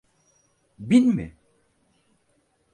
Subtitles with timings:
[0.79, 1.35] Bin mi?